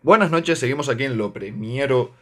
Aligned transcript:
Buenas 0.00 0.30
noches, 0.30 0.60
seguimos 0.60 0.88
aquí 0.88 1.02
en 1.02 1.18
Lo 1.18 1.32
Premiero. 1.32 2.12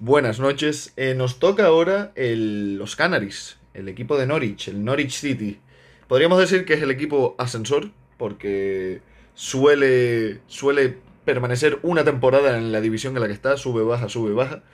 Buenas 0.00 0.40
noches. 0.40 0.92
Eh, 0.96 1.14
nos 1.14 1.38
toca 1.38 1.64
ahora 1.64 2.12
los 2.16 2.96
Canaries, 2.96 3.56
el 3.72 3.88
equipo 3.88 4.18
de 4.18 4.26
Norwich, 4.26 4.66
el 4.66 4.84
Norwich 4.84 5.12
City. 5.12 5.60
Podríamos 6.08 6.40
decir 6.40 6.64
que 6.64 6.74
es 6.74 6.82
el 6.82 6.90
equipo 6.90 7.36
ascensor, 7.38 7.92
porque 8.18 9.00
suele, 9.34 10.40
suele 10.48 10.98
permanecer 11.24 11.78
una 11.84 12.02
temporada 12.02 12.58
en 12.58 12.72
la 12.72 12.80
división 12.80 13.14
en 13.14 13.20
la 13.20 13.28
que 13.28 13.34
está, 13.34 13.56
sube, 13.56 13.84
baja, 13.84 14.08
sube, 14.08 14.32
baja. 14.32 14.64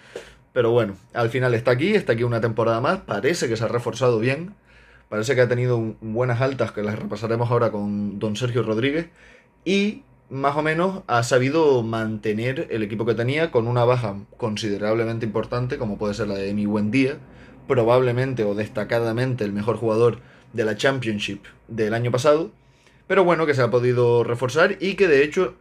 Pero 0.54 0.70
bueno, 0.70 0.96
al 1.12 1.28
final 1.28 1.52
está 1.52 1.72
aquí, 1.72 1.94
está 1.94 2.14
aquí 2.14 2.22
una 2.22 2.40
temporada 2.40 2.80
más, 2.80 3.00
parece 3.00 3.50
que 3.50 3.58
se 3.58 3.64
ha 3.64 3.68
reforzado 3.68 4.18
bien, 4.18 4.54
parece 5.10 5.34
que 5.34 5.42
ha 5.42 5.48
tenido 5.48 5.94
buenas 6.00 6.40
altas 6.40 6.72
que 6.72 6.82
las 6.82 6.98
repasaremos 6.98 7.50
ahora 7.50 7.70
con 7.70 8.18
don 8.18 8.34
Sergio 8.34 8.62
Rodríguez 8.62 9.08
y 9.62 10.04
más 10.28 10.56
o 10.56 10.62
menos 10.62 11.02
ha 11.06 11.22
sabido 11.22 11.82
mantener 11.82 12.66
el 12.70 12.82
equipo 12.82 13.06
que 13.06 13.14
tenía 13.14 13.50
con 13.50 13.68
una 13.68 13.84
baja 13.84 14.16
considerablemente 14.36 15.26
importante 15.26 15.78
como 15.78 15.98
puede 15.98 16.14
ser 16.14 16.28
la 16.28 16.34
de 16.34 16.50
Emi 16.50 16.66
Buendía, 16.66 17.18
probablemente 17.68 18.44
o 18.44 18.54
destacadamente 18.54 19.44
el 19.44 19.52
mejor 19.52 19.76
jugador 19.76 20.18
de 20.52 20.64
la 20.64 20.76
Championship 20.76 21.44
del 21.68 21.94
año 21.94 22.10
pasado, 22.10 22.50
pero 23.06 23.24
bueno 23.24 23.46
que 23.46 23.54
se 23.54 23.62
ha 23.62 23.70
podido 23.70 24.24
reforzar 24.24 24.76
y 24.80 24.94
que 24.94 25.06
de 25.06 25.22
hecho 25.22 25.54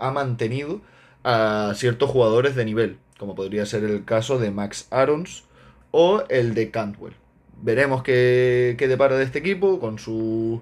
ha 0.00 0.10
mantenido 0.10 0.80
a 1.24 1.72
ciertos 1.74 2.10
jugadores 2.10 2.54
de 2.54 2.64
nivel, 2.64 2.98
como 3.18 3.34
podría 3.34 3.66
ser 3.66 3.84
el 3.84 4.04
caso 4.04 4.38
de 4.38 4.50
Max 4.50 4.86
Arons 4.90 5.44
o 5.90 6.22
el 6.28 6.54
de 6.54 6.70
Cantwell. 6.70 7.14
Veremos 7.60 8.02
qué, 8.02 8.74
qué 8.78 8.88
depara 8.88 9.16
de 9.16 9.24
este 9.24 9.38
equipo 9.38 9.78
con, 9.80 9.98
su, 9.98 10.60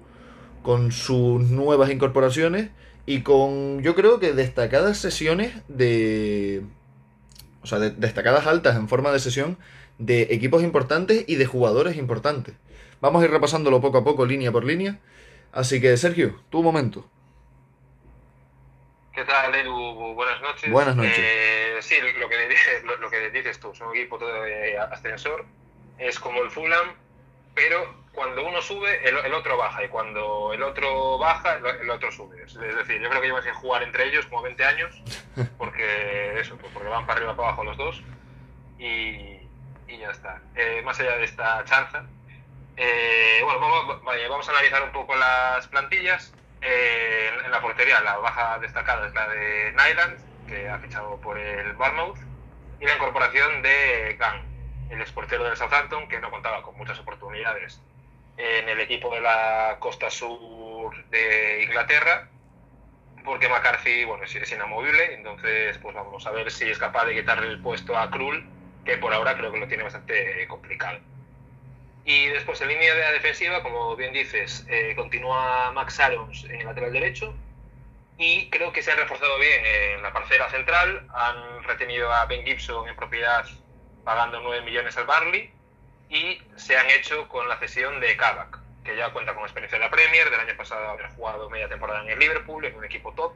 con 0.61 0.91
sus 0.91 1.41
nuevas 1.41 1.89
incorporaciones 1.89 2.69
y 3.05 3.21
con, 3.21 3.81
yo 3.81 3.95
creo 3.95 4.19
que 4.19 4.33
destacadas 4.33 4.97
sesiones 4.97 5.53
de... 5.67 6.63
O 7.63 7.67
sea, 7.67 7.79
de- 7.79 7.91
destacadas 7.91 8.47
altas 8.47 8.75
en 8.75 8.87
forma 8.87 9.11
de 9.11 9.19
sesión 9.19 9.57
de 9.97 10.23
equipos 10.31 10.63
importantes 10.63 11.23
y 11.27 11.35
de 11.35 11.45
jugadores 11.45 11.95
importantes. 11.97 12.55
Vamos 13.01 13.21
a 13.21 13.25
ir 13.25 13.31
repasándolo 13.31 13.81
poco 13.81 13.99
a 13.99 14.03
poco, 14.03 14.25
línea 14.25 14.51
por 14.51 14.63
línea. 14.63 14.99
Así 15.51 15.81
que, 15.81 15.95
Sergio, 15.97 16.41
tu 16.49 16.63
momento. 16.63 17.07
¿Qué 19.13 19.25
tal, 19.25 19.53
Edu? 19.53 20.13
Buenas 20.13 20.41
noches. 20.41 20.71
Buenas 20.71 20.95
noches. 20.95 21.19
Eh, 21.19 21.75
sí, 21.81 21.95
lo 21.99 22.29
que, 22.29 22.35
lo, 22.85 22.97
lo 22.97 23.09
que 23.09 23.29
dices 23.29 23.59
tú, 23.59 23.71
es 23.71 23.81
un 23.81 23.95
equipo 23.95 24.17
todo 24.17 24.43
de 24.43 24.77
ascensor, 24.77 25.45
es 25.99 26.19
como 26.19 26.41
el 26.41 26.49
Fulham, 26.49 26.95
pero 27.53 27.93
cuando 28.13 28.45
uno 28.45 28.61
sube, 28.61 29.07
el, 29.07 29.17
el 29.17 29.33
otro 29.33 29.57
baja, 29.57 29.83
y 29.83 29.87
cuando 29.87 30.53
el 30.53 30.61
otro 30.63 31.17
baja, 31.17 31.55
el, 31.55 31.65
el 31.65 31.89
otro 31.89 32.11
sube. 32.11 32.43
Es 32.43 32.55
decir, 32.55 33.01
yo 33.01 33.09
creo 33.09 33.21
que 33.21 33.27
llevan 33.27 33.43
sin 33.43 33.53
jugar 33.53 33.83
entre 33.83 34.07
ellos 34.07 34.25
como 34.25 34.41
20 34.41 34.65
años, 34.65 35.01
porque 35.57 36.39
eso, 36.39 36.57
pues 36.57 36.71
porque 36.73 36.89
van 36.89 37.05
para 37.05 37.17
arriba 37.17 37.35
para 37.35 37.49
abajo 37.49 37.63
los 37.63 37.77
dos, 37.77 38.03
y, 38.77 39.39
y 39.87 39.97
ya 39.99 40.11
está. 40.11 40.41
Eh, 40.55 40.81
más 40.83 40.99
allá 40.99 41.17
de 41.17 41.23
esta 41.23 41.63
chanza, 41.65 42.03
eh, 42.75 43.41
bueno, 43.43 43.59
vamos, 43.59 44.03
vale, 44.03 44.27
vamos 44.27 44.47
a 44.47 44.51
analizar 44.51 44.83
un 44.83 44.91
poco 44.91 45.15
las 45.15 45.67
plantillas. 45.67 46.33
Eh, 46.63 47.31
en, 47.33 47.45
en 47.45 47.51
la 47.51 47.61
portería, 47.61 48.01
la 48.01 48.17
baja 48.17 48.59
destacada 48.59 49.07
es 49.07 49.13
la 49.13 49.27
de 49.29 49.71
Nyland, 49.71 50.47
que 50.47 50.69
ha 50.69 50.77
fichado 50.79 51.17
por 51.21 51.37
el 51.37 51.73
Bournemouth, 51.73 52.19
y 52.79 52.85
la 52.85 52.95
incorporación 52.95 53.61
de 53.61 54.15
Gang, 54.19 54.41
el 54.89 55.01
exportero 55.01 55.43
del 55.45 55.55
Southampton, 55.55 56.07
que 56.07 56.19
no 56.19 56.29
contaba 56.29 56.61
con 56.61 56.77
muchas 56.77 56.99
oportunidades 56.99 57.81
en 58.41 58.69
el 58.69 58.79
equipo 58.79 59.13
de 59.13 59.21
la 59.21 59.77
costa 59.79 60.09
sur 60.09 60.93
de 61.09 61.63
Inglaterra, 61.63 62.27
porque 63.23 63.47
McCarthy 63.49 64.03
bueno, 64.05 64.23
es, 64.23 64.51
inamovible, 64.51 65.13
entonces 65.13 65.77
pues 65.77 65.95
vamos 65.95 66.25
a 66.25 66.31
ver 66.31 66.51
si 66.51 66.69
es 66.69 66.79
capaz 66.79 67.05
de 67.05 67.15
quitarle 67.15 67.47
el 67.47 67.61
puesto 67.61 67.95
a 67.97 68.09
Krull, 68.09 68.43
que 68.83 68.97
por 68.97 69.13
ahora 69.13 69.37
creo 69.37 69.51
que 69.51 69.59
lo 69.59 69.67
tiene 69.67 69.83
bastante 69.83 70.47
complicado. 70.47 70.99
Y 72.03 72.27
después 72.27 72.59
en 72.61 72.69
línea 72.69 72.95
de 72.95 73.01
la 73.01 73.11
defensiva, 73.11 73.61
como 73.61 73.95
bien 73.95 74.11
dices, 74.11 74.65
eh, 74.67 74.93
continúa 74.95 75.71
Max 75.71 75.99
Arons 75.99 76.45
en 76.45 76.61
el 76.61 76.65
lateral 76.65 76.93
derecho. 76.93 77.35
Y 78.17 78.49
creo 78.49 78.71
que 78.71 78.81
se 78.81 78.91
han 78.91 78.97
reforzado 78.97 79.37
bien 79.37 79.65
en 79.65 80.01
la 80.01 80.11
parcela 80.11 80.49
central. 80.49 81.07
Han 81.13 81.63
retenido 81.63 82.11
a 82.11 82.25
Ben 82.25 82.43
Gibson 82.43 82.87
en 82.87 82.95
propiedad 82.95 83.45
pagando 84.03 84.39
9 84.41 84.63
millones 84.63 84.97
al 84.97 85.05
Barley. 85.05 85.51
Y 86.11 86.41
se 86.57 86.77
han 86.77 86.89
hecho 86.89 87.29
con 87.29 87.47
la 87.47 87.57
cesión 87.57 88.01
de 88.01 88.17
Kavak, 88.17 88.59
que 88.83 88.97
ya 88.97 89.13
cuenta 89.13 89.33
con 89.33 89.43
experiencia 89.43 89.77
en 89.77 89.83
la 89.83 89.89
Premier. 89.89 90.29
Del 90.29 90.41
año 90.41 90.57
pasado 90.57 90.89
haber 90.89 91.07
jugado 91.11 91.49
media 91.49 91.69
temporada 91.69 92.03
en 92.03 92.09
el 92.09 92.19
Liverpool, 92.19 92.65
en 92.65 92.75
un 92.75 92.83
equipo 92.83 93.13
top. 93.13 93.33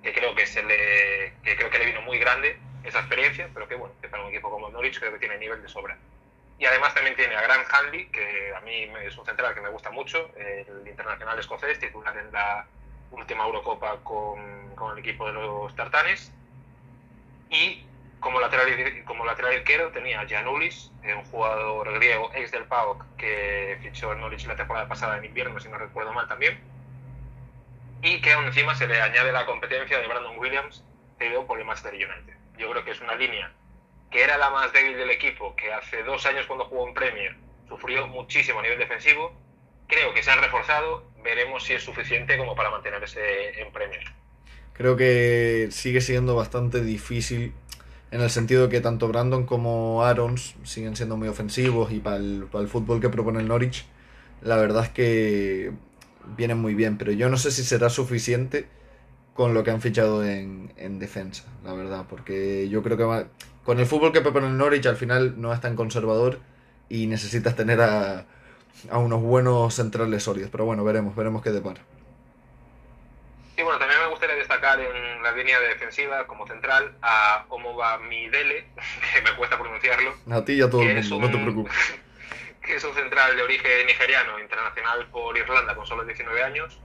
Que 0.00 0.12
creo 0.12 0.32
que, 0.36 0.46
se 0.46 0.62
le, 0.62 1.34
que 1.42 1.56
creo 1.56 1.70
que 1.70 1.78
le 1.80 1.86
vino 1.86 2.02
muy 2.02 2.18
grande 2.18 2.56
esa 2.84 3.00
experiencia, 3.00 3.50
pero 3.52 3.66
que 3.66 3.74
bueno, 3.74 3.94
que 4.00 4.08
para 4.08 4.22
un 4.22 4.28
equipo 4.28 4.48
como 4.48 4.68
Norwich 4.68 5.00
creo 5.00 5.12
que 5.12 5.18
tiene 5.18 5.38
nivel 5.38 5.60
de 5.60 5.68
sobra. 5.68 5.98
Y 6.56 6.66
además 6.66 6.94
también 6.94 7.16
tiene 7.16 7.34
a 7.34 7.42
Grant 7.42 7.66
Hanley, 7.68 8.06
que 8.06 8.54
a 8.54 8.60
mí 8.60 8.88
es 9.04 9.16
un 9.18 9.26
central 9.26 9.52
que 9.52 9.60
me 9.60 9.70
gusta 9.70 9.90
mucho, 9.90 10.30
el 10.36 10.86
internacional 10.86 11.36
escocés, 11.38 11.80
titular 11.80 12.16
en 12.16 12.30
la 12.30 12.64
última 13.10 13.44
Eurocopa 13.44 13.98
con, 14.04 14.72
con 14.76 14.92
el 14.92 14.98
equipo 14.98 15.26
de 15.26 15.32
los 15.32 15.74
tartanes. 15.74 16.30
Y 17.50 17.84
como 18.24 18.40
lateral, 18.40 19.04
como 19.04 19.26
lateral 19.26 19.54
izquierdo 19.54 19.90
tenía 19.90 20.20
a 20.20 20.26
Gianoulis, 20.26 20.90
un 21.04 21.24
jugador 21.26 21.92
griego 21.92 22.30
ex 22.34 22.50
del 22.50 22.64
PAOK 22.64 23.04
que 23.18 23.78
fichó 23.82 24.12
el 24.12 24.20
Norwich 24.20 24.46
la 24.46 24.56
temporada 24.56 24.88
pasada 24.88 25.18
en 25.18 25.26
invierno, 25.26 25.60
si 25.60 25.68
no 25.68 25.76
recuerdo 25.76 26.14
mal 26.14 26.26
también. 26.26 26.58
Y 28.00 28.22
que 28.22 28.32
aún 28.32 28.46
encima 28.46 28.74
se 28.74 28.86
le 28.86 28.98
añade 28.98 29.30
la 29.30 29.44
competencia 29.44 29.98
de 29.98 30.08
Brandon 30.08 30.38
Williams, 30.38 30.82
cedido 31.18 31.46
por 31.46 31.58
el 31.58 31.66
Manchester 31.66 31.92
United. 31.92 32.34
Yo 32.56 32.70
creo 32.70 32.82
que 32.82 32.92
es 32.92 33.00
una 33.02 33.14
línea 33.14 33.52
que 34.10 34.22
era 34.22 34.38
la 34.38 34.48
más 34.48 34.72
débil 34.72 34.96
del 34.96 35.10
equipo, 35.10 35.54
que 35.54 35.70
hace 35.74 36.02
dos 36.02 36.24
años 36.24 36.46
cuando 36.46 36.64
jugó 36.64 36.88
en 36.88 36.94
Premier 36.94 37.36
sufrió 37.68 38.06
muchísimo 38.06 38.60
a 38.60 38.62
nivel 38.62 38.78
defensivo. 38.78 39.38
Creo 39.86 40.14
que 40.14 40.22
se 40.22 40.30
han 40.30 40.40
reforzado, 40.40 41.10
veremos 41.22 41.64
si 41.64 41.74
es 41.74 41.82
suficiente 41.82 42.38
como 42.38 42.56
para 42.56 42.70
mantenerse 42.70 43.60
en 43.60 43.70
Premier. 43.70 44.14
Creo 44.74 44.96
que 44.96 45.68
sigue 45.70 46.00
siendo 46.00 46.34
bastante 46.34 46.82
difícil 46.82 47.54
en 48.14 48.20
el 48.20 48.30
sentido 48.30 48.68
que 48.68 48.80
tanto 48.80 49.08
Brandon 49.08 49.44
como 49.44 50.04
Arons 50.04 50.54
siguen 50.62 50.94
siendo 50.94 51.16
muy 51.16 51.26
ofensivos 51.26 51.90
y 51.90 51.98
para 51.98 52.14
el, 52.18 52.46
para 52.48 52.62
el 52.62 52.68
fútbol 52.70 53.00
que 53.00 53.08
propone 53.08 53.40
el 53.40 53.48
Norwich, 53.48 53.86
la 54.40 54.56
verdad 54.56 54.84
es 54.84 54.90
que 54.90 55.72
vienen 56.36 56.58
muy 56.58 56.76
bien, 56.76 56.96
pero 56.96 57.10
yo 57.10 57.28
no 57.28 57.36
sé 57.36 57.50
si 57.50 57.64
será 57.64 57.90
suficiente 57.90 58.68
con 59.34 59.52
lo 59.52 59.64
que 59.64 59.72
han 59.72 59.80
fichado 59.80 60.24
en, 60.24 60.72
en 60.76 61.00
defensa, 61.00 61.42
la 61.64 61.72
verdad, 61.72 62.04
porque 62.08 62.68
yo 62.68 62.84
creo 62.84 62.96
que 62.96 63.02
va, 63.02 63.24
con 63.64 63.80
el 63.80 63.86
fútbol 63.86 64.12
que 64.12 64.20
propone 64.20 64.46
el 64.46 64.58
Norwich 64.58 64.86
al 64.86 64.96
final 64.96 65.34
no 65.40 65.52
es 65.52 65.60
tan 65.60 65.74
conservador 65.74 66.38
y 66.88 67.08
necesitas 67.08 67.56
tener 67.56 67.80
a, 67.80 68.26
a 68.92 68.98
unos 68.98 69.22
buenos 69.22 69.74
centrales 69.74 70.22
sólidos, 70.22 70.50
pero 70.52 70.64
bueno, 70.64 70.84
veremos, 70.84 71.16
veremos 71.16 71.42
qué 71.42 71.50
depara. 71.50 71.80
Y 73.56 73.62
bueno, 73.62 73.80
también 73.80 74.00
me 74.02 74.10
gustaría 74.10 74.36
destacar 74.64 74.80
en 74.80 75.22
la 75.22 75.32
línea 75.32 75.60
defensiva 75.60 76.26
como 76.26 76.46
central 76.46 76.96
a 77.02 77.44
Omoba 77.48 77.98
Midele, 77.98 78.66
que 79.14 79.22
me 79.22 79.36
cuesta 79.36 79.58
pronunciarlo. 79.58 80.14
A 80.30 80.44
ti 80.44 80.54
y 80.54 80.62
a 80.62 80.70
todo 80.70 80.82
el 80.82 80.94
mundo, 80.94 81.18
no 81.20 81.30
te 81.30 81.36
un- 81.36 81.42
preocupes. 81.42 81.74
que 82.62 82.76
es 82.76 82.84
un 82.84 82.94
central 82.94 83.36
de 83.36 83.42
origen 83.42 83.86
nigeriano, 83.86 84.38
internacional 84.40 85.06
por 85.10 85.36
Irlanda 85.36 85.74
con 85.74 85.86
solo 85.86 86.04
19 86.04 86.42
años, 86.42 86.80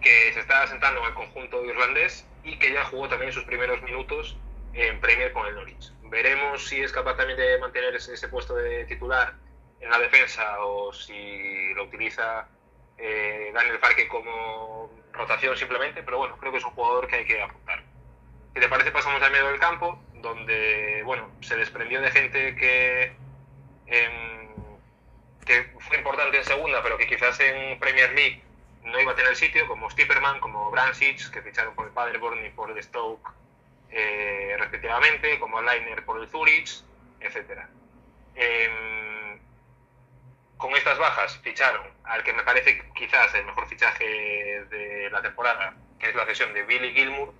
que 0.00 0.32
se 0.32 0.40
está 0.40 0.62
asentando 0.62 1.00
en 1.00 1.06
el 1.06 1.14
conjunto 1.14 1.64
irlandés 1.64 2.26
y 2.42 2.58
que 2.58 2.72
ya 2.72 2.84
jugó 2.84 3.08
también 3.08 3.32
sus 3.32 3.44
primeros 3.44 3.80
minutos 3.82 4.36
en 4.72 4.98
Premier 5.00 5.32
con 5.32 5.46
el 5.46 5.54
Norwich. 5.54 5.92
Veremos 6.02 6.66
si 6.66 6.80
es 6.82 6.92
capaz 6.92 7.16
también 7.16 7.38
de 7.38 7.58
mantener 7.58 7.94
ese, 7.94 8.14
ese 8.14 8.28
puesto 8.28 8.54
de 8.56 8.84
titular 8.86 9.34
en 9.80 9.90
la 9.90 9.98
defensa 9.98 10.58
o 10.60 10.92
si 10.92 11.72
lo 11.74 11.84
utiliza 11.84 12.48
eh, 12.98 13.50
Daniel 13.54 13.78
Farke 13.78 14.08
como 14.08 14.90
rotación 15.12 15.56
simplemente, 15.56 16.02
pero 16.02 16.18
bueno, 16.18 16.36
creo 16.38 16.52
que 16.52 16.58
es 16.58 16.64
un 16.64 16.70
jugador 16.72 17.06
que 17.08 17.16
hay 17.16 17.24
que 17.24 17.42
apuntar. 17.42 17.82
Si 18.54 18.60
te 18.60 18.68
parece, 18.68 18.90
pasamos 18.90 19.22
al 19.22 19.32
medio 19.32 19.48
del 19.48 19.58
campo, 19.58 20.02
donde 20.14 21.02
bueno, 21.04 21.30
se 21.40 21.56
desprendió 21.56 22.00
de 22.00 22.10
gente 22.10 22.56
que, 22.56 23.12
em, 23.86 24.48
que 25.44 25.64
fue 25.80 25.98
importante 25.98 26.38
en 26.38 26.44
segunda, 26.44 26.82
pero 26.82 26.98
que 26.98 27.06
quizás 27.06 27.38
en 27.40 27.78
Premier 27.78 28.12
League 28.12 28.42
no 28.84 29.00
iba 29.00 29.12
a 29.12 29.16
tener 29.16 29.36
sitio, 29.36 29.66
como 29.66 29.90
Stipperman, 29.90 30.40
como 30.40 30.70
Brancic, 30.70 31.30
que 31.30 31.42
ficharon 31.42 31.74
por 31.74 31.86
el 31.86 31.92
Paderborn 31.92 32.44
y 32.46 32.50
por 32.50 32.70
el 32.70 32.82
Stoke 32.82 33.30
eh, 33.90 34.56
respectivamente, 34.58 35.38
como 35.38 35.60
Leiner 35.60 36.04
por 36.04 36.20
el 36.20 36.28
Zurich, 36.28 36.82
etc. 37.20 37.60
Em, 38.34 39.05
con 40.56 40.74
estas 40.74 40.98
bajas 40.98 41.38
ficharon 41.42 41.86
al 42.04 42.22
que 42.22 42.32
me 42.32 42.42
parece 42.42 42.82
quizás 42.94 43.34
el 43.34 43.44
mejor 43.44 43.68
fichaje 43.68 44.04
de 44.70 45.10
la 45.10 45.22
temporada, 45.22 45.74
que 45.98 46.08
es 46.08 46.14
la 46.14 46.24
cesión 46.26 46.52
de 46.54 46.62
Billy 46.62 46.92
Gilmour, 46.92 47.32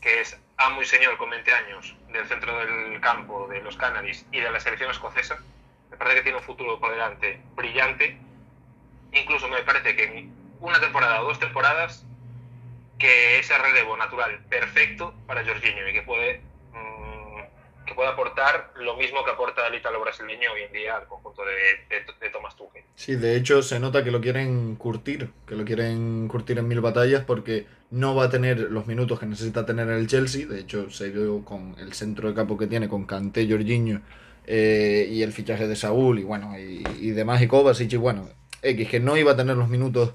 que 0.00 0.20
es 0.20 0.36
amo 0.56 0.82
y 0.82 0.84
señor 0.84 1.16
con 1.16 1.30
20 1.30 1.52
años 1.52 1.94
del 2.12 2.26
centro 2.28 2.58
del 2.58 3.00
campo 3.00 3.48
de 3.48 3.60
los 3.62 3.76
Canaries 3.76 4.26
y 4.32 4.40
de 4.40 4.50
la 4.50 4.60
selección 4.60 4.90
escocesa. 4.90 5.38
Me 5.90 5.96
parece 5.96 6.16
que 6.16 6.22
tiene 6.22 6.38
un 6.38 6.44
futuro 6.44 6.78
por 6.78 6.90
delante 6.90 7.40
brillante. 7.54 8.18
Incluso 9.12 9.48
me 9.48 9.62
parece 9.62 9.94
que 9.94 10.04
en 10.04 10.32
una 10.60 10.80
temporada 10.80 11.22
o 11.22 11.24
dos 11.24 11.38
temporadas 11.38 12.04
que 12.98 13.38
ese 13.38 13.56
relevo 13.58 13.96
natural 13.96 14.40
perfecto 14.48 15.14
para 15.26 15.44
Jorginho 15.44 15.88
y 15.88 15.92
que 15.92 16.02
puede 16.02 16.40
aportar 18.08 18.72
lo 18.76 18.96
mismo 18.96 19.24
que 19.24 19.30
aporta 19.30 19.66
el 19.66 19.74
ítalo 19.74 20.00
brasileño 20.00 20.52
hoy 20.52 20.62
en 20.62 20.72
día 20.72 20.96
al 20.96 21.06
conjunto 21.06 21.42
de, 21.44 21.96
de, 22.20 22.30
Thomas 22.30 22.56
Tuchel. 22.56 22.82
Sí, 22.94 23.16
de 23.16 23.36
hecho 23.36 23.62
se 23.62 23.80
nota 23.80 24.04
que 24.04 24.10
lo 24.10 24.20
quieren 24.20 24.76
curtir, 24.76 25.30
que 25.46 25.54
lo 25.54 25.64
quieren 25.64 26.28
curtir 26.28 26.58
en 26.58 26.68
mil 26.68 26.80
batallas 26.80 27.24
porque 27.24 27.66
no 27.90 28.14
va 28.14 28.24
a 28.24 28.30
tener 28.30 28.58
los 28.58 28.86
minutos 28.86 29.18
que 29.18 29.26
necesita 29.26 29.66
tener 29.66 29.88
en 29.88 29.94
el 29.94 30.06
Chelsea. 30.06 30.46
De 30.46 30.60
hecho, 30.60 30.90
se 30.90 31.10
vio 31.10 31.44
con 31.44 31.76
el 31.78 31.92
centro 31.92 32.28
de 32.28 32.34
campo 32.34 32.56
que 32.56 32.66
tiene, 32.66 32.88
con 32.88 33.04
Kanté, 33.06 33.48
Jorginho 33.48 34.00
eh, 34.46 35.06
y 35.10 35.22
el 35.22 35.32
fichaje 35.32 35.68
de 35.68 35.76
Saúl 35.76 36.18
y 36.18 36.24
bueno, 36.24 36.58
y, 36.58 36.84
y 37.00 37.10
demás, 37.10 37.42
y 37.42 37.48
Kovacic, 37.48 37.92
y 37.92 37.96
bueno, 37.96 38.28
X, 38.62 38.88
que 38.88 39.00
no 39.00 39.16
iba 39.16 39.32
a 39.32 39.36
tener 39.36 39.56
los 39.56 39.68
minutos 39.68 40.14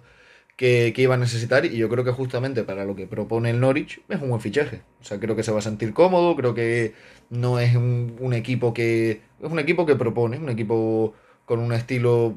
que, 0.57 0.91
iba 0.97 1.15
a 1.15 1.17
necesitar 1.17 1.65
y 1.65 1.77
yo 1.77 1.87
creo 1.87 2.03
que 2.03 2.11
justamente 2.11 2.63
para 2.63 2.83
lo 2.83 2.95
que 2.95 3.05
propone 3.07 3.51
el 3.51 3.59
Norwich 3.59 4.01
es 4.09 4.19
un 4.21 4.29
buen 4.29 4.41
fichaje. 4.41 4.81
O 4.99 5.03
sea, 5.03 5.19
creo 5.19 5.35
que 5.35 5.43
se 5.43 5.51
va 5.51 5.59
a 5.59 5.61
sentir 5.61 5.93
cómodo, 5.93 6.35
creo 6.35 6.55
que 6.55 6.93
no 7.29 7.59
es 7.59 7.75
un, 7.75 8.33
equipo 8.33 8.73
que... 8.73 9.21
Es 9.41 9.51
un 9.51 9.59
equipo 9.59 9.85
que 9.85 9.95
propone, 9.95 10.37
un 10.37 10.49
equipo 10.49 11.13
con 11.45 11.59
un 11.59 11.73
estilo, 11.73 12.35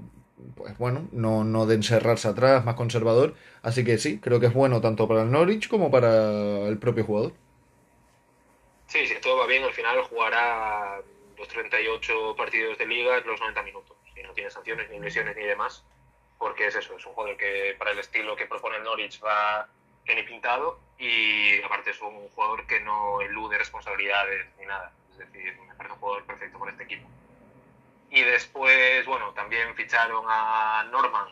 pues 0.55 0.77
bueno, 0.77 1.09
no, 1.13 1.45
no 1.45 1.65
de 1.67 1.77
encerrarse 1.77 2.29
atrás, 2.29 2.65
más 2.65 2.75
conservador. 2.75 3.35
Así 3.63 3.85
que 3.85 3.97
sí, 3.97 4.21
creo 4.21 4.39
que 4.39 4.47
es 4.47 4.55
bueno 4.55 4.83
tanto 4.83 5.09
para 5.09 5.23
el 5.23 5.31
Norwich 5.31 5.69
como 5.69 5.91
para 5.91 6.69
el 6.69 6.79
propio 6.79 7.05
jugador. 7.05 7.33
Sí, 8.87 9.07
si 9.07 9.19
todo 9.21 9.39
va 9.39 9.47
bien, 9.47 9.65
al 9.65 9.73
final 9.73 10.03
jugará 10.03 11.01
los 11.39 11.49
38 11.49 12.35
partidos 12.37 12.77
de 12.77 12.87
liga 12.87 13.17
en 13.17 13.27
los 13.27 13.41
90 13.41 13.63
minutos. 13.63 13.97
Y 14.15 14.23
no 14.23 14.35
tiene 14.35 14.51
sanciones, 14.51 14.91
ni 14.91 14.99
lesiones, 14.99 15.35
ni 15.37 15.45
demás 15.45 15.85
porque 16.41 16.67
es 16.67 16.75
eso, 16.75 16.97
es 16.97 17.05
un 17.05 17.13
jugador 17.13 17.37
que 17.37 17.77
para 17.79 17.91
el 17.91 17.99
estilo 17.99 18.35
que 18.35 18.47
propone 18.47 18.79
el 18.79 18.83
Norwich 18.83 19.23
va 19.23 19.69
bien 20.07 20.25
pintado 20.25 20.81
y 20.99 21.63
aparte 21.63 21.91
es 21.91 22.01
un 22.01 22.31
jugador 22.31 22.67
que 22.67 22.81
no 22.81 23.21
elude 23.21 23.59
responsabilidades 23.59 24.49
ni 24.59 24.65
nada. 24.65 24.91
Es 25.13 25.19
decir, 25.19 25.55
me 25.69 25.75
parece 25.75 25.93
un 25.93 26.01
jugador 26.01 26.25
perfecto 26.25 26.59
para 26.59 26.73
este 26.73 26.85
equipo. 26.85 27.07
Y 28.11 28.23
después, 28.23 29.05
bueno, 29.05 29.35
también 29.35 29.75
ficharon 29.75 30.25
a 30.29 30.89
Norman, 30.91 31.29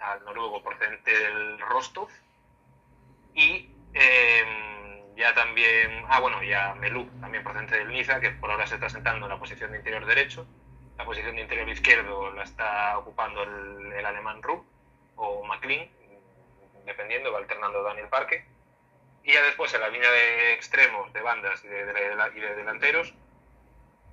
al 0.00 0.24
noruego 0.24 0.60
procedente 0.60 1.16
del 1.16 1.60
Rostov. 1.60 2.08
Y 3.34 3.70
em, 3.94 5.14
ya 5.14 5.34
también, 5.34 6.04
ah, 6.08 6.18
bueno, 6.18 6.42
y 6.42 6.52
a 6.52 6.74
Melú, 6.74 7.08
también 7.20 7.44
procedente 7.44 7.78
del 7.78 7.90
Niza, 7.90 8.18
que 8.18 8.32
por 8.32 8.50
ahora 8.50 8.66
se 8.66 8.74
está 8.74 8.88
sentando 8.88 9.26
en 9.26 9.30
la 9.30 9.38
posición 9.38 9.70
de 9.70 9.78
interior 9.78 10.04
derecho 10.04 10.48
la 10.98 11.04
posición 11.04 11.36
de 11.36 11.42
interior 11.42 11.68
izquierdo 11.68 12.32
la 12.32 12.42
está 12.42 12.98
ocupando 12.98 13.44
el, 13.44 14.04
alemán 14.04 14.42
Rupp 14.42 14.66
o 15.16 15.44
McLean, 15.44 15.88
dependiendo, 16.84 17.32
va 17.32 17.38
alternando 17.38 17.82
Daniel 17.82 18.08
Parque. 18.08 18.44
Y 19.22 19.32
ya 19.32 19.42
después 19.42 19.72
en 19.74 19.80
la 19.80 19.88
línea 19.88 20.10
de 20.10 20.54
extremos, 20.54 21.12
de 21.12 21.20
bandas 21.20 21.64
y 21.64 21.68
de, 21.68 21.84
delanteros, 22.56 23.14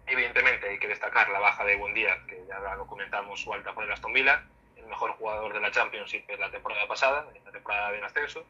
evidentemente 0.05 0.69
hay 0.69 0.77
que 0.77 0.87
destacar 0.87 1.29
la 1.29 1.39
baja 1.39 1.63
de 1.63 1.75
Buendía, 1.75 2.17
que 2.27 2.45
ya 2.47 2.59
lo 2.75 2.85
comentamos, 2.85 3.41
su 3.41 3.51
alta 3.51 3.73
por 3.73 3.83
el 3.83 3.91
Aston 3.91 4.13
Villa, 4.13 4.43
el 4.75 4.85
mejor 4.85 5.11
jugador 5.11 5.53
de 5.53 5.61
la 5.61 5.71
Championship 5.71 6.29
la 6.37 6.51
temporada 6.51 6.87
pasada, 6.87 7.27
en 7.33 7.43
la 7.45 7.51
temporada 7.51 7.91
de 7.91 8.03
ascenso. 8.03 8.45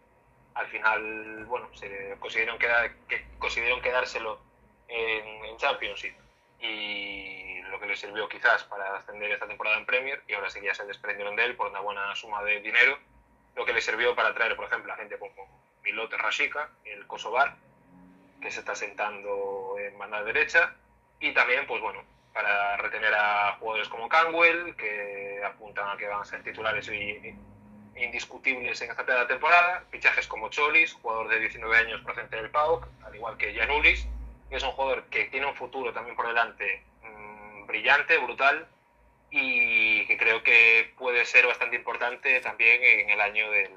Al 0.55 0.67
final, 0.67 1.45
bueno, 1.45 1.69
se 1.73 2.15
consiguieron, 2.19 2.57
quedar, 2.57 2.91
que, 3.07 3.25
consiguieron 3.39 3.81
quedárselo 3.81 4.41
en, 4.87 5.45
en 5.45 5.57
Championship 5.57 6.15
y 6.59 7.54
lo 7.75 7.81
que 7.81 7.87
le 7.87 7.97
sirvió 7.97 8.29
quizás 8.29 8.63
para 8.63 8.95
ascender 8.95 9.29
esta 9.31 9.47
temporada 9.47 9.77
en 9.77 9.85
Premier 9.85 10.23
y 10.29 10.33
ahora 10.33 10.49
sí 10.49 10.61
ya 10.63 10.73
se 10.73 10.85
desprendieron 10.85 11.35
de 11.35 11.43
él 11.43 11.55
por 11.57 11.67
una 11.67 11.81
buena 11.81 12.15
suma 12.15 12.41
de 12.43 12.61
dinero, 12.61 12.97
lo 13.53 13.65
que 13.65 13.73
le 13.73 13.81
sirvió 13.81 14.15
para 14.15 14.33
traer, 14.33 14.55
por 14.55 14.65
ejemplo, 14.65 14.93
a 14.93 14.95
gente 14.95 15.19
como 15.19 15.45
Milote 15.83 16.15
Rashika, 16.15 16.69
el 16.85 17.05
Kosovar, 17.05 17.57
que 18.41 18.49
se 18.49 18.61
está 18.61 18.75
sentando 18.75 19.75
en 19.77 19.97
banda 19.97 20.23
derecha, 20.23 20.73
y 21.19 21.33
también, 21.33 21.67
pues 21.67 21.81
bueno, 21.81 22.01
para 22.33 22.77
retener 22.77 23.13
a 23.13 23.57
jugadores 23.59 23.89
como 23.89 24.07
Canwell, 24.07 24.73
que 24.77 25.41
apuntan 25.45 25.89
a 25.89 25.97
que 25.97 26.07
van 26.07 26.21
a 26.21 26.25
ser 26.25 26.43
titulares 26.43 26.87
y 26.87 27.35
indiscutibles 27.97 28.81
en 28.81 28.91
esta 28.91 29.27
temporada, 29.27 29.83
fichajes 29.91 30.27
como 30.27 30.47
Cholis, 30.49 30.93
jugador 30.93 31.27
de 31.27 31.39
19 31.41 31.77
años 31.77 32.01
procedente 32.03 32.37
del 32.37 32.51
PAOK, 32.51 32.87
al 33.05 33.15
igual 33.15 33.35
que 33.35 33.53
Janulis, 33.53 34.07
que 34.49 34.55
es 34.55 34.63
un 34.63 34.71
jugador 34.71 35.03
que 35.07 35.25
tiene 35.25 35.45
un 35.45 35.55
futuro 35.55 35.91
también 35.91 36.15
por 36.15 36.27
delante 36.27 36.85
brillante, 37.67 38.17
brutal 38.17 38.67
y 39.31 40.05
que 40.07 40.17
creo 40.17 40.43
que 40.43 40.93
puede 40.97 41.25
ser 41.25 41.45
bastante 41.45 41.75
importante 41.75 42.39
también 42.41 42.81
en 42.83 43.09
el 43.09 43.21
año 43.21 43.49
de 43.51 43.69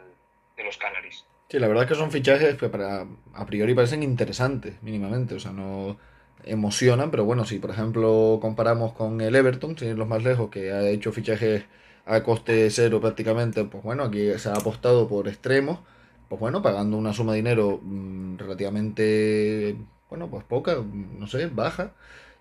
los 0.65 0.77
Canaries. 0.77 1.25
Sí, 1.49 1.59
la 1.59 1.67
verdad 1.67 1.85
es 1.85 1.89
que 1.89 1.95
son 1.95 2.11
fichajes 2.11 2.57
que 2.57 2.69
para, 2.69 3.07
a 3.35 3.47
priori 3.47 3.75
parecen 3.75 4.03
interesantes, 4.03 4.83
mínimamente. 4.83 5.35
O 5.35 5.41
sea, 5.41 5.51
no 5.51 5.97
emocionan, 6.45 7.11
pero 7.11 7.25
bueno, 7.25 7.45
si 7.47 7.59
por 7.59 7.71
ejemplo 7.71 8.39
comparamos 8.41 8.93
con 8.93 9.21
el 9.21 9.35
Everton, 9.35 9.77
sin 9.79 9.89
ir 9.89 9.99
los 9.99 10.09
más 10.09 10.23
lejos, 10.23 10.51
que 10.51 10.73
ha 10.73 10.87
hecho 10.89 11.11
fichajes 11.13 11.65
a 12.05 12.23
coste 12.23 12.71
cero 12.71 13.01
prácticamente, 13.01 13.65
pues 13.65 13.83
bueno, 13.83 14.05
aquí 14.05 14.31
se 14.39 14.51
ha 14.51 14.55
apostado 14.55 15.09
por 15.09 15.27
extremos, 15.29 15.81
pues 16.29 16.41
bueno, 16.41 16.63
pagando 16.63 16.97
una 16.99 17.13
suma 17.15 17.33
de 17.33 17.39
dinero 17.39 17.81
mm, 17.83 18.37
relativamente, 18.39 19.77
bueno, 20.11 20.29
pues 20.29 20.45
poca, 20.45 20.77
no 20.77 21.27
sé, 21.27 21.47
baja, 21.47 21.93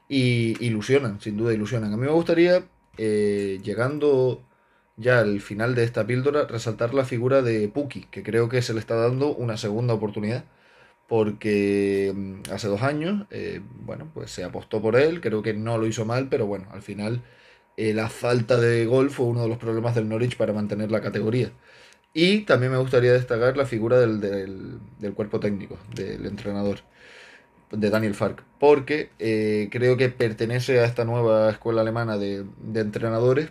y 0.10 0.64
ilusionan, 0.66 1.20
sin 1.22 1.38
duda 1.38 1.54
ilusionan. 1.54 1.94
A 1.94 1.98
mí 1.98 2.06
me 2.06 2.12
gustaría, 2.12 2.64
eh, 2.98 3.60
llegando 3.64 4.44
ya 4.98 5.20
al 5.20 5.42
final 5.42 5.76
de 5.76 5.84
esta 5.84 6.08
píldora, 6.08 6.46
resaltar 6.48 6.94
la 6.94 7.06
figura 7.06 7.42
de 7.42 7.68
Puki, 7.70 8.06
que 8.12 8.24
creo 8.24 8.50
que 8.50 8.62
se 8.62 8.74
le 8.74 8.80
está 8.80 8.96
dando 8.96 9.36
una 9.36 9.58
segunda 9.58 9.94
oportunidad, 9.94 10.46
porque 11.08 12.14
mm, 12.16 12.52
hace 12.54 12.68
dos 12.68 12.82
años, 12.84 13.28
eh, 13.32 13.62
bueno, 13.86 14.10
pues 14.14 14.32
se 14.32 14.44
apostó 14.44 14.82
por 14.82 14.96
él, 14.96 15.22
creo 15.22 15.42
que 15.44 15.54
no 15.54 15.78
lo 15.78 15.88
hizo 15.88 16.06
mal, 16.06 16.30
pero 16.30 16.48
bueno, 16.48 16.68
al 16.72 16.82
final 16.82 17.22
eh, 17.78 17.94
la 17.94 18.10
falta 18.10 18.58
de 18.60 18.86
gol 18.86 19.10
fue 19.12 19.28
uno 19.28 19.44
de 19.44 19.50
los 19.50 19.58
problemas 19.60 19.96
del 19.96 20.10
Norwich 20.10 20.38
para 20.38 20.54
mantener 20.54 20.92
la 20.92 21.02
categoría. 21.02 21.52
Y 22.14 22.42
también 22.42 22.72
me 22.72 22.80
gustaría 22.80 23.14
destacar 23.14 23.58
la 23.58 23.66
figura 23.66 24.00
del, 24.00 24.20
del 25.00 25.14
cuerpo 25.14 25.40
técnico, 25.40 25.78
del 25.96 26.26
entrenador 26.26 26.80
de 27.72 27.90
Daniel 27.90 28.16
Fark, 28.16 28.44
porque 28.60 29.10
eh, 29.20 29.68
creo 29.72 29.98
que 29.98 30.10
pertenece 30.10 30.80
a 30.80 30.86
esta 30.86 31.06
nueva 31.06 31.50
escuela 31.50 31.82
alemana 31.82 32.18
de, 32.18 32.46
entrenadores 32.76 33.50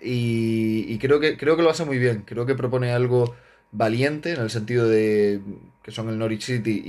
y, 0.00 0.98
creo, 0.98 1.20
que, 1.20 1.36
creo 1.36 1.56
que 1.56 1.62
lo 1.62 1.70
hace 1.70 1.84
muy 1.84 1.98
bien, 1.98 2.24
creo 2.26 2.44
que 2.44 2.54
propone 2.54 2.92
algo 2.92 3.34
valiente 3.70 4.32
en 4.32 4.40
el 4.40 4.50
sentido 4.50 4.88
de 4.88 5.40
que 5.82 5.92
son 5.92 6.08
el 6.08 6.18
Norwich 6.18 6.42
City 6.42 6.82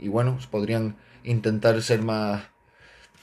y, 0.00 0.08
bueno, 0.08 0.38
podrían 0.50 0.96
intentar 1.24 1.80
ser 1.82 2.02
más, 2.02 2.44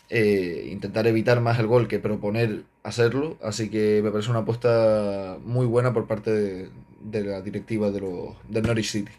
eh, 0.10 0.70
intentar 0.72 1.08
evitar 1.08 1.42
más 1.42 1.60
el 1.60 1.68
gol 1.68 1.88
que 1.88 2.00
proponer 2.00 2.64
hacerlo, 2.84 3.38
así 3.42 3.70
que 3.70 4.02
me 4.04 4.12
parece 4.12 4.30
una 4.30 4.40
apuesta 4.40 5.38
muy 5.44 5.66
buena 5.66 5.94
por 5.94 6.08
parte 6.08 6.32
de, 6.32 7.24
la 7.24 7.42
directiva 7.42 7.92
de 7.92 8.02
del 8.50 8.64
Norwich 8.64 8.92
City 8.92 9.12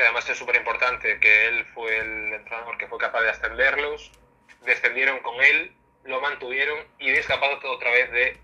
además 0.00 0.28
es 0.28 0.38
súper 0.38 0.56
importante 0.56 1.18
que 1.18 1.46
él 1.48 1.64
fue 1.74 1.98
el 1.98 2.34
entrenador 2.34 2.78
que 2.78 2.86
fue 2.86 2.98
capaz 2.98 3.22
de 3.22 3.30
ascenderlos, 3.30 4.12
descendieron 4.64 5.20
con 5.20 5.42
él, 5.42 5.72
lo 6.04 6.20
mantuvieron 6.20 6.78
y 6.98 7.10
es 7.10 7.26
capaz 7.26 7.48
otra 7.64 7.90
vez 7.90 8.10
de 8.12 8.36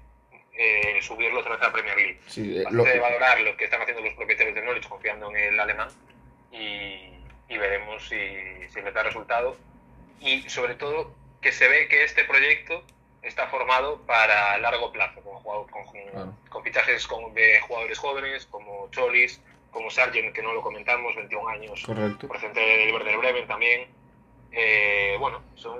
eh, 0.52 0.98
subirlo 1.02 1.40
otra 1.40 1.52
vez 1.52 1.62
a 1.62 1.66
la 1.66 1.72
Premier 1.72 1.96
League. 1.96 2.20
Sí, 2.26 2.58
eh, 2.58 2.64
de 2.70 3.00
valorar 3.00 3.40
lo 3.40 3.56
que 3.56 3.64
están 3.64 3.82
haciendo 3.82 4.02
los 4.02 4.14
propietarios 4.14 4.54
de 4.54 4.62
Norwich 4.62 4.88
confiando 4.88 5.30
en 5.30 5.36
el 5.36 5.60
alemán 5.60 5.88
y, 6.50 7.12
veremos 7.48 8.06
si, 8.08 8.16
si 8.72 8.80
le 8.82 8.92
da 8.92 9.02
resultado. 9.02 9.56
Y 10.20 10.48
sobre 10.48 10.74
todo 10.74 11.14
que 11.40 11.52
se 11.52 11.68
ve 11.68 11.88
que 11.88 12.04
este 12.04 12.24
proyecto 12.24 12.82
está 13.22 13.48
formado 13.48 14.00
para 14.06 14.56
largo 14.58 14.92
plazo, 14.92 15.20
con, 15.20 15.66
con, 15.66 16.36
con 16.48 16.64
fichajes 16.64 17.08
de 17.34 17.60
jugadores 17.60 17.98
jóvenes 17.98 18.46
como 18.46 18.88
Cholis, 18.90 19.40
como 19.76 19.90
Sargent, 19.90 20.32
que 20.32 20.42
no 20.42 20.54
lo 20.54 20.62
comentamos, 20.62 21.14
21 21.14 21.48
años, 21.48 21.82
Correcto. 21.84 22.26
presente 22.28 22.58
del 22.58 22.94
Werder 22.94 23.18
Bremen 23.18 23.46
también. 23.46 23.86
Eh, 24.50 25.16
bueno, 25.20 25.42
son 25.54 25.78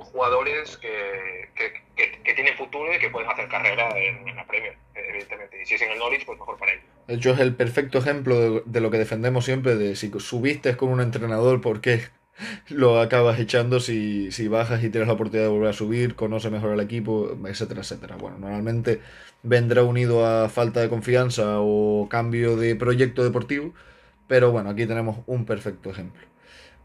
jugadores 0.00 0.76
que, 0.78 1.48
que, 1.54 2.34
tienen 2.34 2.56
futuro 2.56 2.92
y 2.92 2.98
que 2.98 3.10
pueden 3.10 3.30
hacer 3.30 3.48
carrera 3.48 3.90
en, 3.96 4.34
la 4.34 4.44
Premier, 4.44 4.76
evidentemente. 4.94 5.62
Y 5.62 5.66
si 5.66 5.74
es 5.74 5.82
en 5.82 5.92
el 5.92 5.98
Norwich, 5.98 6.26
pues 6.26 6.36
mejor 6.36 6.58
para 6.58 6.72
ellos. 6.72 6.84
De 7.06 7.14
hecho, 7.14 7.30
es 7.30 7.38
el 7.38 7.54
perfecto 7.54 7.98
ejemplo 7.98 8.60
de, 8.60 8.80
lo 8.80 8.90
que 8.90 8.98
defendemos 8.98 9.44
siempre, 9.44 9.76
de 9.76 9.94
si 9.94 10.10
subiste 10.18 10.76
con 10.76 10.88
un 10.88 11.00
entrenador, 11.00 11.60
¿por 11.60 11.80
qué 11.80 11.94
lo 12.68 13.00
acabas 13.00 13.38
echando 13.40 13.80
si, 13.80 14.30
si 14.32 14.48
bajas 14.48 14.82
y 14.82 14.90
tienes 14.90 15.08
la 15.08 15.14
oportunidad 15.14 15.46
de 15.46 15.52
volver 15.52 15.70
a 15.70 15.72
subir, 15.72 16.14
conoce 16.14 16.50
mejor 16.50 16.72
al 16.72 16.80
equipo, 16.80 17.36
etcétera, 17.46 17.80
etcétera? 17.80 18.16
Bueno, 18.16 18.38
normalmente 18.38 19.00
vendrá 19.42 19.82
unido 19.82 20.26
a 20.26 20.48
falta 20.48 20.80
de 20.80 20.88
confianza 20.88 21.60
o 21.60 22.08
cambio 22.08 22.56
de 22.56 22.76
proyecto 22.76 23.24
deportivo, 23.24 23.72
pero 24.26 24.52
bueno, 24.52 24.70
aquí 24.70 24.86
tenemos 24.86 25.18
un 25.26 25.44
perfecto 25.44 25.90
ejemplo. 25.90 26.22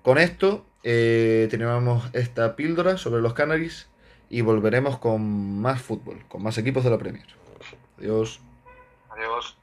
Con 0.01 0.17
esto 0.17 0.65
eh, 0.83 1.47
terminamos 1.49 2.09
esta 2.13 2.55
píldora 2.55 2.97
sobre 2.97 3.21
los 3.21 3.33
Canaries 3.33 3.89
y 4.29 4.41
volveremos 4.41 4.97
con 4.97 5.61
más 5.61 5.81
fútbol, 5.81 6.25
con 6.27 6.43
más 6.43 6.57
equipos 6.57 6.83
de 6.83 6.89
la 6.89 6.97
Premier. 6.97 7.25
Adiós. 7.97 8.41
Adiós. 9.09 9.62